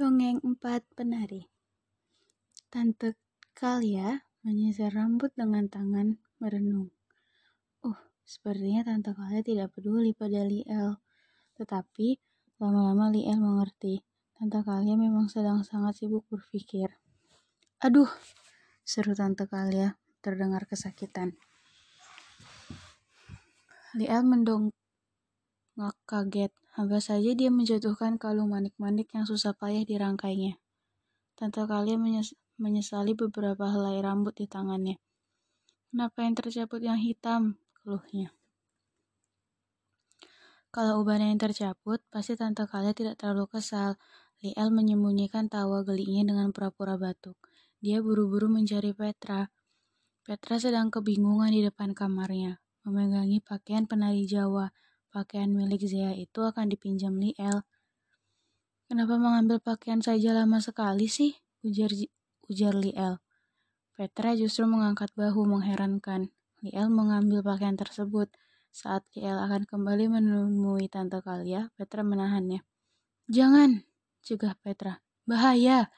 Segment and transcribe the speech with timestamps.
[0.00, 1.44] Dongeng empat penari
[2.72, 3.20] Tante
[3.52, 6.88] Kalia menyisir rambut dengan tangan merenung.
[7.84, 10.96] Uh, sepertinya Tante Kalia tidak peduli pada Liel.
[11.52, 12.16] Tetapi,
[12.64, 14.00] lama-lama Liel mengerti.
[14.40, 16.96] Tante Kalia memang sedang sangat sibuk berpikir.
[17.84, 18.08] Aduh,
[18.80, 21.36] seru Tante Kalia terdengar kesakitan.
[24.00, 24.72] Liel mendongak
[26.08, 26.56] kaget.
[26.80, 30.56] Hamba saja dia menjatuhkan kalung manik-manik yang susah payah dirangkainya.
[31.36, 34.96] Tante Kalia menyes menyesali beberapa helai rambut di tangannya.
[35.92, 37.60] Kenapa yang tercabut yang hitam?
[37.76, 38.32] Keluhnya.
[40.72, 44.00] Kalau ubahan yang tercabut, pasti Tante Kalia tidak terlalu kesal.
[44.40, 47.36] Liel menyembunyikan tawa gelinya dengan pura-pura batuk.
[47.84, 49.52] Dia buru-buru mencari Petra.
[50.24, 54.72] Petra sedang kebingungan di depan kamarnya, memegangi pakaian penari Jawa
[55.10, 57.66] pakaian milik Zia itu akan dipinjam Liel.
[58.90, 61.34] Kenapa mengambil pakaian saja lama sekali sih?
[61.62, 61.90] Ujar,
[62.50, 63.22] ujar Liel.
[63.94, 66.32] Petra justru mengangkat bahu mengherankan.
[66.62, 68.32] Liel mengambil pakaian tersebut.
[68.70, 72.62] Saat Liel akan kembali menemui Tante Kalia, Petra menahannya.
[73.26, 73.82] Jangan,
[74.22, 75.02] cegah Petra.
[75.26, 75.90] Bahaya.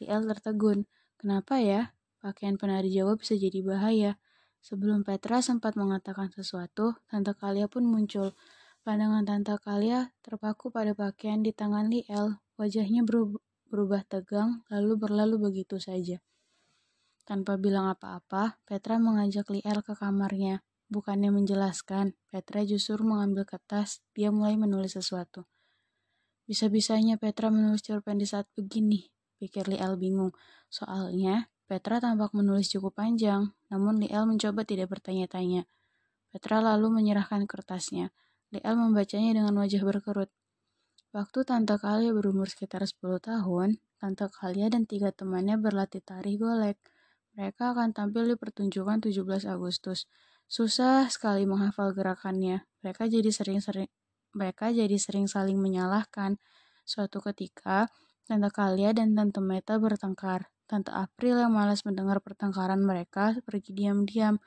[0.00, 0.86] Liel tertegun.
[1.20, 1.92] Kenapa ya?
[2.18, 4.16] Pakaian penari Jawa bisa jadi bahaya.
[4.60, 8.36] Sebelum Petra sempat mengatakan sesuatu, Tante Kalia pun muncul.
[8.90, 12.42] Pandangan Tante Kalia terpaku pada pakaian di tangan Liel.
[12.58, 13.06] Wajahnya
[13.70, 16.18] berubah tegang, lalu berlalu begitu saja.
[17.22, 20.66] Tanpa bilang apa-apa, Petra mengajak Liel ke kamarnya.
[20.90, 25.46] Bukannya menjelaskan, Petra justru mengambil kertas, dia mulai menulis sesuatu.
[26.50, 29.06] Bisa-bisanya Petra menulis cerpen di saat begini,
[29.38, 30.34] pikir Liel bingung.
[30.66, 35.70] Soalnya, Petra tampak menulis cukup panjang, namun Liel mencoba tidak bertanya-tanya.
[36.34, 38.10] Petra lalu menyerahkan kertasnya.
[38.50, 40.30] Liel membacanya dengan wajah berkerut.
[41.10, 46.78] Waktu Tante Kalia berumur sekitar 10 tahun, Tante Kalia dan tiga temannya berlatih tari golek.
[47.38, 50.10] Mereka akan tampil di pertunjukan 17 Agustus.
[50.50, 52.66] Susah sekali menghafal gerakannya.
[52.82, 53.90] Mereka jadi sering-sering
[54.34, 56.38] mereka jadi sering saling menyalahkan.
[56.86, 57.90] Suatu ketika,
[58.26, 60.50] Tante Kalia dan Tante Meta bertengkar.
[60.70, 64.38] Tante April yang malas mendengar pertengkaran mereka pergi diam-diam.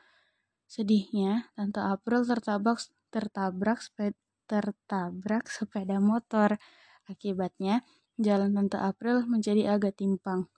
[0.67, 2.79] Sedihnya, Tante April tertabak
[3.13, 4.17] tertabrak sepeda,
[4.49, 6.57] tertabrak sepeda motor.
[7.05, 7.85] Akibatnya,
[8.17, 10.49] jalan Tante April menjadi agak timpang.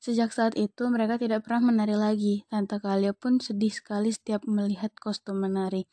[0.00, 2.34] Sejak saat itu, mereka tidak pernah menari lagi.
[2.48, 5.84] Tante Kalia pun sedih sekali setiap melihat kostum menari.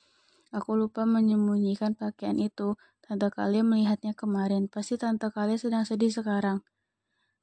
[0.52, 2.76] Aku lupa menyembunyikan pakaian itu.
[3.04, 4.68] Tante Kalia melihatnya kemarin.
[4.68, 6.64] Pasti Tante Kalia sedang sedih sekarang.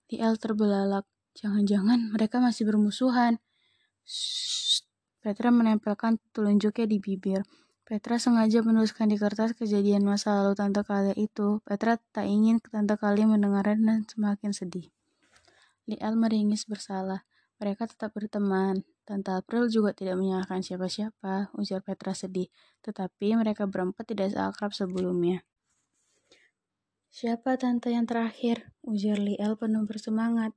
[0.08, 1.08] Liel terbelalak.
[1.36, 3.40] Jangan-jangan mereka masih bermusuhan.
[4.04, 4.84] Shh.
[5.18, 7.42] Petra menempelkan telunjuknya di bibir.
[7.88, 11.64] Petra sengaja menuliskan di kertas kejadian masa lalu Tante Kalia itu.
[11.64, 14.92] Petra tak ingin Tante Kalia mendengarnya dan semakin sedih.
[15.88, 17.24] Lial meringis bersalah.
[17.56, 18.84] Mereka tetap berteman.
[19.08, 22.52] Tante April juga tidak menyalahkan siapa-siapa, ujar Petra sedih.
[22.84, 25.48] Tetapi mereka berempat tidak seakrab sebelumnya.
[27.08, 28.68] Siapa tante yang terakhir?
[28.84, 30.52] Ujar Liel penuh bersemangat.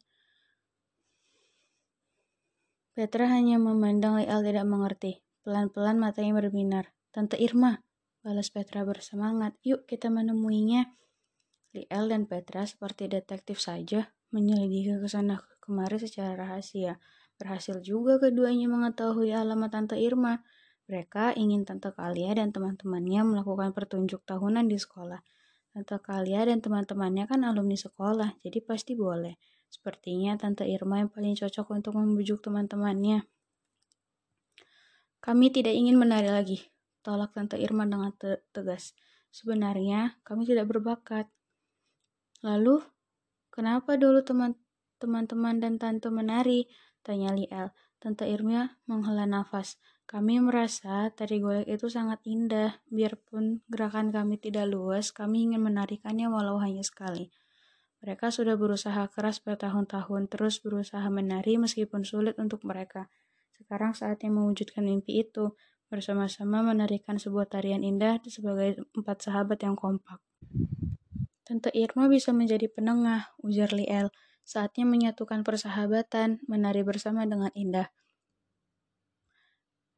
[2.91, 5.23] Petra hanya memandang Liel tidak mengerti.
[5.47, 6.91] Pelan-pelan matanya berbinar.
[7.11, 7.83] Tante Irma,
[8.23, 9.59] balas Petra bersemangat.
[9.67, 10.95] Yuk kita menemuinya.
[11.75, 17.03] Liel dan Petra seperti detektif saja menyelidiki ke sana kemari secara rahasia.
[17.35, 20.39] Berhasil juga keduanya mengetahui alamat Tante Irma.
[20.87, 25.19] Mereka ingin Tante Kalia dan teman-temannya melakukan pertunjuk tahunan di sekolah.
[25.75, 29.35] Tante Kalia dan teman-temannya kan alumni sekolah, jadi pasti boleh.
[29.67, 33.27] Sepertinya Tante Irma yang paling cocok untuk membujuk teman-temannya.
[35.19, 36.71] Kami tidak ingin menari lagi,
[37.01, 38.93] Tolak Tante Irma dengan te tegas.
[39.33, 41.29] Sebenarnya kami tidak berbakat.
[42.45, 42.81] Lalu,
[43.53, 46.69] kenapa dulu teman-teman dan tante menari?
[47.01, 47.73] Tanya Liel.
[48.01, 49.77] Tante Irma menghela nafas.
[50.09, 52.83] Kami merasa tari golek itu sangat indah.
[52.91, 57.31] Biarpun gerakan kami tidak luas, kami ingin menarikannya walau hanya sekali.
[58.03, 63.07] Mereka sudah berusaha keras bertahun-tahun, terus berusaha menari meskipun sulit untuk mereka.
[63.55, 65.53] Sekarang saatnya mewujudkan mimpi itu
[65.91, 70.23] bersama-sama menarikan sebuah tarian indah sebagai empat sahabat yang kompak.
[71.43, 74.07] Tante Irma bisa menjadi penengah, ujar Liel.
[74.47, 77.91] Saatnya menyatukan persahabatan, menari bersama dengan indah.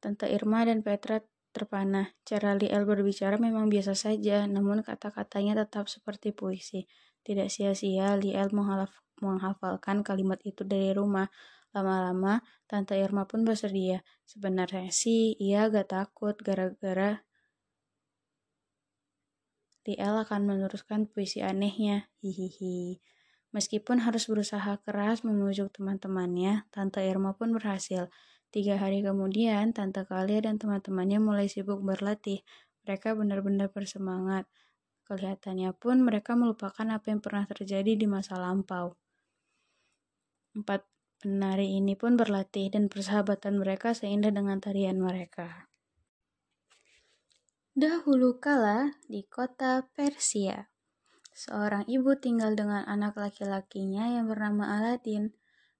[0.01, 1.22] Tante Irma dan Petra
[1.54, 2.18] terpana.
[2.25, 6.89] Cara Liel berbicara memang biasa saja, namun kata-katanya tetap seperti puisi.
[7.22, 8.50] Tidak sia-sia Liel
[9.22, 11.30] menghafalkan kalimat itu dari rumah,
[11.74, 14.06] Lama-lama, Tante Irma pun bersedia.
[14.24, 17.25] Sebenarnya sih, ia agak takut gara-gara
[19.84, 22.08] Liel akan meneruskan puisi anehnya.
[22.24, 23.04] Hihihi.
[23.52, 28.08] Meskipun harus berusaha keras memujuk teman-temannya, Tante Irma pun berhasil.
[28.48, 32.48] Tiga hari kemudian, Tante Kalia dan teman-temannya mulai sibuk berlatih.
[32.88, 34.48] Mereka benar-benar bersemangat.
[35.04, 38.96] Kelihatannya pun mereka melupakan apa yang pernah terjadi di masa lampau.
[40.56, 40.88] Empat
[41.24, 45.72] penari ini pun berlatih dan persahabatan mereka seindah dengan tarian mereka.
[47.72, 50.68] Dahulu kala di kota Persia.
[51.31, 55.31] Seorang ibu tinggal dengan anak laki-lakinya yang bernama Aladin.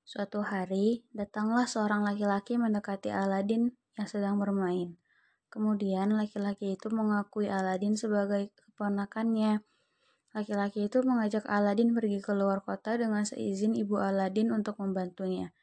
[0.08, 4.96] Suatu hari, datanglah seorang laki-laki mendekati Aladin yang sedang bermain.
[5.52, 9.62] Kemudian, laki-laki itu mengakui Aladin sebagai keponakannya.
[10.34, 15.54] Laki-laki itu mengajak Aladin pergi ke luar kota dengan seizin ibu Aladin untuk membantunya.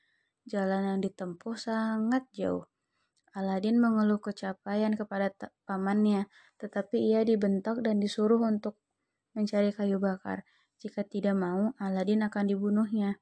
[0.46, 2.70] Jalan yang ditempuh sangat jauh.
[3.34, 5.34] Aladin mengeluh kecapaian kepada
[5.66, 6.30] pamannya,
[6.62, 8.78] tetapi ia dibentak dan disuruh untuk
[9.34, 10.46] mencari kayu bakar.
[10.78, 13.18] Jika tidak mau, Aladin akan dibunuhnya.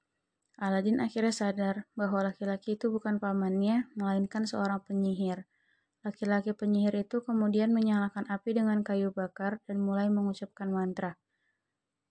[0.61, 5.49] Aladin akhirnya sadar bahwa laki-laki itu bukan pamannya, melainkan seorang penyihir.
[6.05, 11.17] Laki-laki penyihir itu kemudian menyalakan api dengan kayu bakar dan mulai mengucapkan mantra.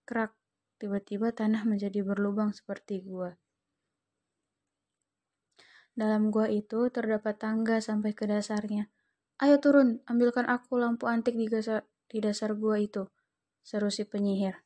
[0.08, 0.32] Krak,
[0.80, 3.36] tiba-tiba tanah menjadi berlubang seperti gua.
[5.92, 8.88] Dalam gua itu terdapat tangga sampai ke dasarnya.
[9.36, 11.44] Ayo turun, ambilkan aku lampu antik di
[12.08, 13.04] di dasar gua itu
[13.60, 14.64] seru si penyihir.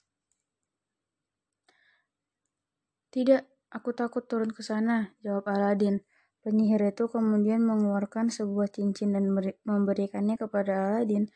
[3.10, 3.42] Tidak,
[3.74, 6.06] aku takut turun ke sana, jawab Aladin.
[6.46, 9.26] Penyihir itu kemudian mengeluarkan sebuah cincin dan
[9.66, 11.26] memberikannya kepada Aladin.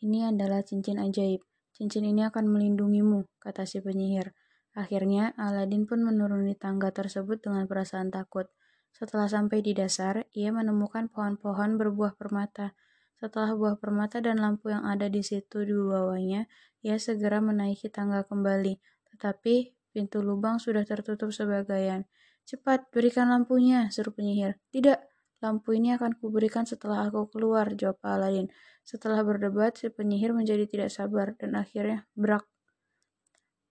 [0.00, 1.44] Ini adalah cincin ajaib.
[1.80, 4.36] Cincin ini akan melindungimu, kata si penyihir.
[4.76, 8.52] Akhirnya, Aladin pun menuruni tangga tersebut dengan perasaan takut.
[8.92, 12.76] Setelah sampai di dasar, ia menemukan pohon-pohon berbuah permata.
[13.16, 16.52] Setelah buah permata dan lampu yang ada di situ di bawahnya,
[16.84, 18.76] ia segera menaiki tangga kembali,
[19.16, 22.04] tetapi pintu lubang sudah tertutup sebagian.
[22.44, 24.60] Cepat, berikan lampunya, seru penyihir.
[24.68, 25.09] Tidak,
[25.40, 28.52] lampu ini akan kuberikan setelah aku keluar, jawab Aladin.
[28.84, 32.44] Setelah berdebat, si penyihir menjadi tidak sabar dan akhirnya brak.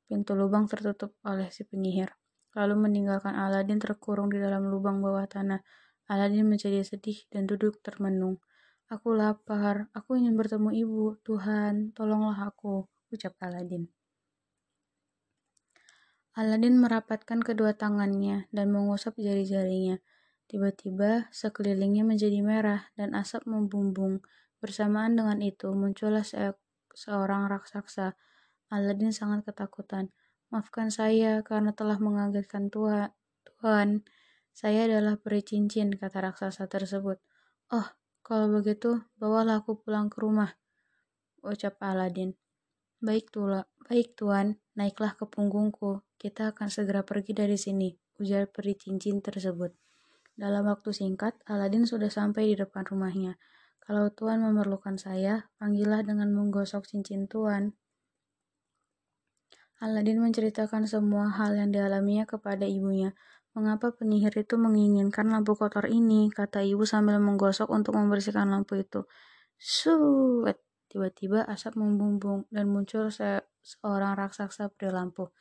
[0.09, 2.17] Pintu lubang tertutup oleh si penyihir.
[2.57, 5.61] Lalu meninggalkan Aladin terkurung di dalam lubang bawah tanah.
[6.09, 8.41] Aladin menjadi sedih dan duduk termenung.
[8.89, 11.13] Aku lapar, aku ingin bertemu ibu.
[11.21, 13.85] Tuhan, tolonglah aku ucap Aladin.
[16.33, 20.01] Aladin merapatkan kedua tangannya dan mengusap jari-jarinya.
[20.49, 24.25] Tiba-tiba sekelilingnya menjadi merah dan asap membumbung.
[24.57, 26.57] Bersamaan dengan itu muncullah se
[26.97, 28.17] seorang raksasa.
[28.73, 30.09] Aladin sangat ketakutan.
[30.49, 33.13] Maafkan saya karena telah mengagetkan Tuhan.
[33.45, 34.01] Tuhan,
[34.49, 37.21] saya adalah peri cincin, kata raksasa tersebut.
[37.69, 37.85] Oh,
[38.25, 40.57] kalau begitu, bawalah aku pulang ke rumah,
[41.45, 42.33] ucap Aladin.
[42.99, 46.01] Baik tulah, baik tuan, naiklah ke punggungku.
[46.19, 49.88] Kita akan segera pergi dari sini, ujar peri cincin tersebut.
[50.39, 53.35] Dalam waktu singkat, Aladin sudah sampai di depan rumahnya.
[53.83, 57.75] Kalau tuan memerlukan saya, panggillah dengan menggosok cincin tuan.
[59.83, 63.11] Aladin menceritakan semua hal yang dialaminya kepada ibunya.
[63.51, 66.31] Mengapa penyihir itu menginginkan lampu kotor ini?
[66.31, 69.03] Kata ibu sambil menggosok untuk membersihkan lampu itu.
[69.59, 70.63] Suet!
[70.87, 75.35] Tiba-tiba asap membumbung dan muncul se seorang raksasa peri lampu.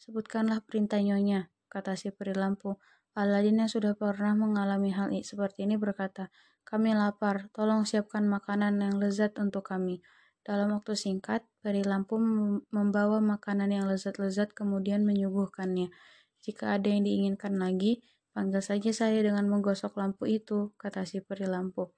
[0.00, 2.80] Sebutkanlah perintah nyonya, kata si peri lampu.
[3.18, 6.30] Aladin yang sudah pernah mengalami hal seperti ini berkata,
[6.62, 9.98] kami lapar, tolong siapkan makanan yang lezat untuk kami.
[10.46, 12.14] Dalam waktu singkat, peri lampu
[12.70, 15.90] membawa makanan yang lezat-lezat kemudian menyuguhkannya.
[16.46, 21.50] Jika ada yang diinginkan lagi, panggil saja saya dengan menggosok lampu itu, kata si peri
[21.50, 21.90] lampu.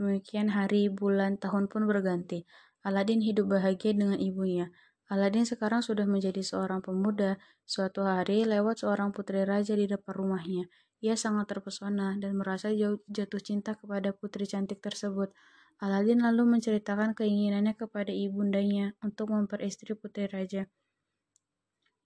[0.00, 2.48] Demikian hari, bulan, tahun pun berganti.
[2.80, 4.72] Aladin hidup bahagia dengan ibunya.
[5.06, 7.38] Aladin sekarang sudah menjadi seorang pemuda.
[7.62, 10.66] Suatu hari lewat seorang putri raja di depan rumahnya.
[10.98, 12.74] Ia sangat terpesona dan merasa
[13.06, 15.30] jatuh cinta kepada putri cantik tersebut.
[15.78, 20.66] Aladin lalu menceritakan keinginannya kepada ibundanya untuk memperistri putri raja.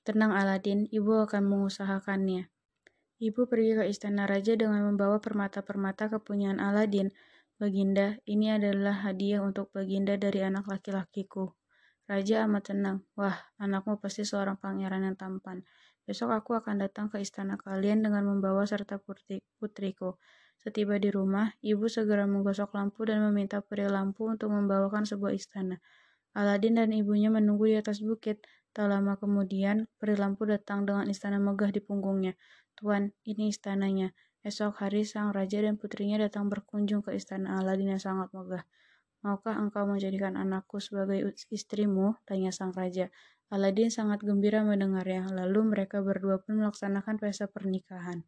[0.05, 2.51] Tenang Aladin, ibu akan mengusahakannya.
[3.21, 7.13] Ibu pergi ke istana raja dengan membawa permata-permata kepunyaan Aladin.
[7.61, 11.60] Baginda, ini adalah hadiah untuk Baginda dari anak laki-lakiku.
[12.11, 13.07] Raja amat tenang.
[13.15, 15.63] Wah, anakmu pasti seorang pangeran yang tampan.
[16.03, 20.19] Besok aku akan datang ke istana kalian dengan membawa serta putri putriku.
[20.59, 25.79] Setiba di rumah, ibu segera menggosok lampu dan meminta peri lampu untuk membawakan sebuah istana.
[26.35, 28.43] Aladin dan ibunya menunggu di atas bukit.
[28.75, 32.35] Tak lama kemudian, peri lampu datang dengan istana megah di punggungnya.
[32.75, 34.11] Tuan, ini istananya.
[34.43, 38.67] Esok hari sang raja dan putrinya datang berkunjung ke istana Aladin yang sangat megah.
[39.21, 41.21] Maukah engkau menjadikan anakku sebagai
[41.53, 42.17] istrimu?
[42.25, 43.13] Tanya sang raja.
[43.51, 48.25] Aladin sangat gembira mendengarnya, lalu mereka berdua pun melaksanakan pesta pernikahan.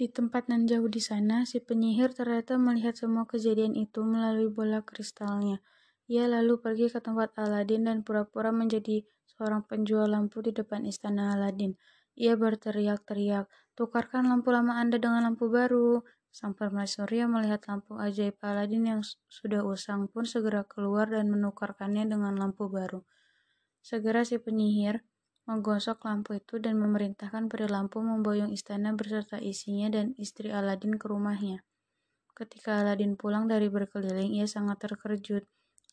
[0.00, 4.80] Di tempat nan jauh di sana, si penyihir ternyata melihat semua kejadian itu melalui bola
[4.80, 5.60] kristalnya.
[6.08, 11.36] Ia lalu pergi ke tempat Aladin dan pura-pura menjadi seorang penjual lampu di depan istana
[11.36, 11.76] Aladin.
[12.16, 16.00] Ia berteriak-teriak, tukarkan lampu lama Anda dengan lampu baru.
[16.30, 22.38] Sang permaisuri melihat lampu ajaib Aladin yang sudah usang pun segera keluar dan menukarkannya dengan
[22.38, 23.02] lampu baru.
[23.82, 25.02] Segera si penyihir
[25.50, 31.10] menggosok lampu itu dan memerintahkan peri lampu memboyong istana beserta isinya dan istri Aladin ke
[31.10, 31.66] rumahnya.
[32.38, 35.44] Ketika Aladin pulang dari berkeliling, ia sangat terkejut,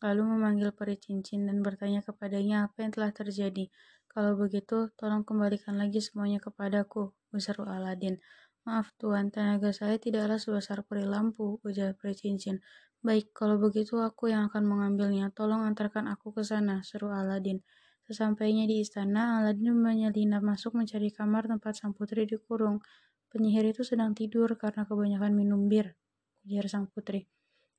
[0.05, 3.73] lalu memanggil peri cincin dan bertanya kepadanya apa yang telah terjadi.
[4.07, 8.21] Kalau begitu, tolong kembalikan lagi semuanya kepadaku, ujar Aladin.
[8.67, 12.59] Maaf tuan, tenaga saya tidaklah sebesar peri lampu, ujar peri cincin.
[12.99, 15.31] Baik, kalau begitu aku yang akan mengambilnya.
[15.31, 17.63] Tolong antarkan aku ke sana, seru Aladin.
[18.03, 22.83] Sesampainya di istana, Aladin menyelinap masuk mencari kamar tempat sang putri dikurung.
[23.31, 25.95] Penyihir itu sedang tidur karena kebanyakan minum bir,
[26.43, 27.23] ujar sang putri.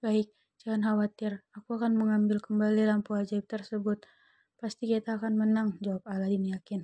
[0.01, 4.09] Baik, jangan khawatir, aku akan mengambil kembali lampu ajaib tersebut.
[4.57, 6.81] Pasti kita akan menang, jawab Aladin yakin.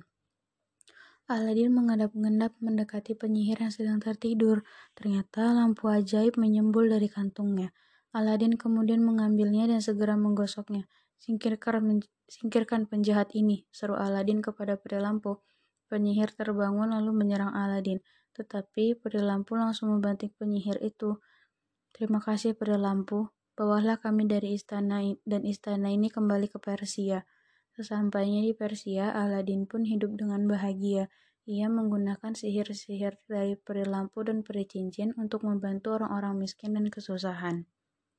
[1.25, 4.61] Aladin mengendap-endap mendekati penyihir yang sedang tertidur.
[4.93, 7.73] Ternyata lampu ajaib menyembul dari kantungnya.
[8.13, 10.85] Aladin kemudian mengambilnya dan segera menggosoknya.
[11.17, 15.41] Singkirkan, singkirkan penjahat ini, seru Aladin kepada peri lampu.
[15.89, 18.05] Penyihir terbangun lalu menyerang Aladin,
[18.37, 21.17] tetapi peri lampu langsung membanting penyihir itu.
[21.89, 27.25] Terima kasih peri lampu, bawalah kami dari istana dan istana ini kembali ke Persia.
[27.75, 31.11] Sesampainya di Persia, Aladin pun hidup dengan bahagia.
[31.43, 37.67] Ia menggunakan sihir-sihir dari peri lampu dan peri cincin untuk membantu orang-orang miskin dan kesusahan.